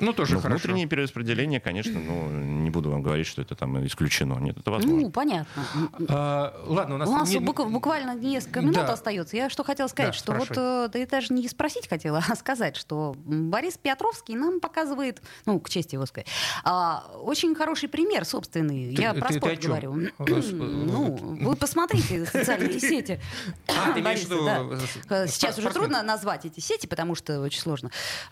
[0.00, 0.58] Ну, тоже Но хорошо.
[0.58, 4.34] Внутреннее перераспределение, конечно, ну, не буду вам говорить, что это там исключено.
[4.38, 5.00] Нет, это возможно.
[5.00, 5.64] Ну, понятно.
[6.08, 7.08] А, ладно, у нас...
[7.08, 7.38] У нас не...
[7.40, 8.92] буквально несколько минут да.
[8.92, 9.36] остается.
[9.36, 10.82] Я что хотела сказать, да, что спрашивай.
[10.82, 15.58] вот, да я даже не спросить хотела, а сказать, что Борис Петровский нам показывает, ну,
[15.60, 16.28] к чести его сказать,
[16.64, 18.94] а, очень хороший пример собственный.
[18.94, 20.10] Ты, Я ты, про ты, спорт ты говорю.
[20.18, 23.20] ну, вы посмотрите социальные сети.
[23.68, 25.26] А, имеешь в виду...
[25.28, 27.90] Сейчас уже трудно назвать эти сети, потому что очень сложно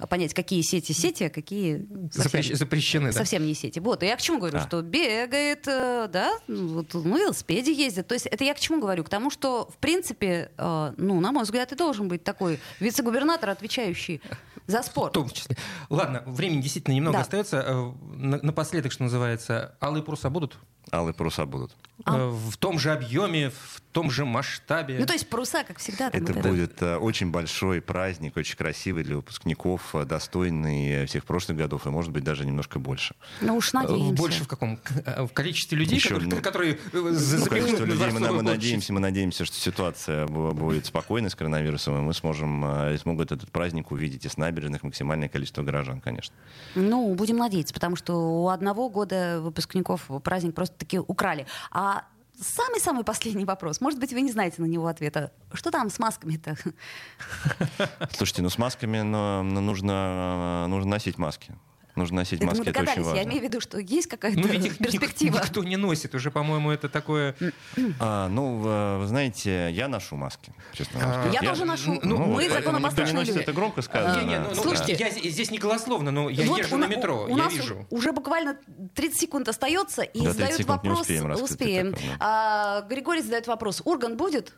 [0.08, 3.48] понять, какие сети сети, а какие какие совсем, запрещены, совсем да?
[3.48, 3.80] не сети.
[3.80, 4.60] Вот, и я к чему говорю, а.
[4.60, 8.06] что бегает, э, да, вот, на велосипеде ездит.
[8.06, 9.04] То есть это я к чему говорю?
[9.04, 13.50] К тому, что, в принципе, э, ну, на мой взгляд, и должен быть такой вице-губернатор,
[13.50, 14.20] отвечающий
[14.66, 15.12] за спорт.
[15.12, 15.56] В том числе.
[15.88, 17.22] Ладно, времени действительно немного да.
[17.22, 17.64] остается.
[17.66, 17.92] Э,
[18.42, 20.58] напоследок, что называется, алые паруса будут?
[20.92, 21.74] Алые паруса будут.
[22.04, 22.28] А?
[22.28, 24.98] В том же объеме, в том же масштабе.
[25.00, 26.10] Ну, то есть паруса, как всегда.
[26.12, 26.98] это вот будет это.
[26.98, 32.44] очень большой праздник, очень красивый для выпускников, достойный всех прошлых годов, и, может быть, даже
[32.44, 33.14] немножко больше.
[33.40, 34.22] Ну, уж надеемся.
[34.22, 34.78] Больше в каком?
[35.06, 39.46] В количестве людей, Еще, которые, ну, которые ну, количество людей мы, мы надеемся, мы надеемся,
[39.46, 44.36] что ситуация будет спокойной с коронавирусом, и мы сможем, смогут этот праздник увидеть и с
[44.36, 46.34] набережных максимальное количество горожан, конечно.
[46.74, 51.46] Ну, будем надеяться, потому что у одного года выпускников праздник просто-таки украли.
[51.70, 52.04] А
[52.38, 53.80] самый-самый последний вопрос.
[53.80, 55.32] Может быть, вы не знаете на него ответа.
[55.52, 56.56] Что там с масками-то?
[58.12, 61.54] Слушайте, ну с масками но нужно, нужно носить маски.
[61.96, 63.16] Нужно носить это маски, мы это очень важно.
[63.16, 65.40] Я имею в виду, что есть какая-то ну, ведь перспектива.
[65.42, 67.34] Никто не носит, уже, по-моему, это такое...
[67.98, 71.98] А, ну, вы знаете, я ношу маски, честно а, Я, я тоже ношу.
[72.02, 73.38] Ну, ну, мы законопослушные люди.
[73.38, 74.20] Это громко сказано.
[74.20, 77.32] Не, не, ну, Слушайте, я здесь не голословно, но я вот езжу на метро, у,
[77.32, 77.86] у я нас вижу.
[77.90, 78.58] уже буквально
[78.94, 81.00] 30 секунд остается, и задают вопрос...
[81.00, 81.30] успеем.
[81.30, 81.94] успеем.
[82.20, 83.80] А, Григорий задает вопрос.
[83.84, 84.52] Урган будет?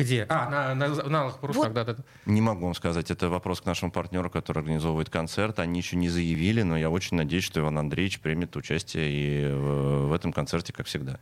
[0.00, 0.26] Где?
[0.28, 1.72] А, на, на, на Алых Парусах, вот.
[1.72, 1.96] да, да.
[2.26, 3.10] Не могу вам сказать.
[3.10, 5.58] Это вопрос к нашему партнеру, который организовывает концерт.
[5.58, 10.08] Они еще не заявили, но я очень надеюсь, что Иван Андреевич примет участие и в,
[10.08, 11.20] в этом концерте, как всегда.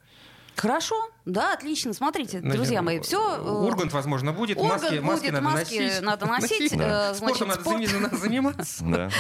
[0.59, 0.97] Хорошо,
[1.29, 1.93] да, отлично.
[1.93, 3.37] Смотрите, Наверное, друзья мои, все.
[3.37, 4.57] Э, Ургант, возможно, будет.
[4.57, 6.03] Ургант маски, будет, маски надо маски носить.
[6.03, 6.77] надо носить.
[6.77, 7.11] Да.
[7.11, 8.01] Э, значит, Спортом спорт...
[8.01, 8.85] надо заниматься.
[8.89, 9.11] Да.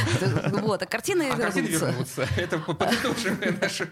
[0.60, 1.60] Вот, а картины а вернутся.
[1.60, 2.28] картины вернутся.
[2.36, 3.82] Это подытожим наш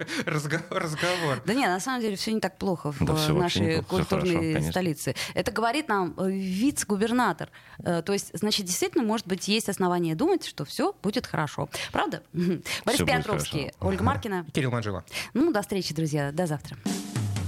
[0.70, 1.42] разговор.
[1.44, 3.00] Да нет, на самом деле все не так плохо в
[3.34, 5.14] нашей культурной столице.
[5.34, 7.50] Это говорит нам э, вице-губернатор.
[7.84, 11.68] То есть, значит, действительно, может быть, есть основания думать, что все будет хорошо.
[11.92, 12.22] Правда?
[12.32, 14.46] Борис Петровский, Ольга Маркина.
[14.52, 15.04] Кирилл Манжела.
[15.34, 16.32] Ну, до встречи, друзья.
[16.32, 16.76] До завтра.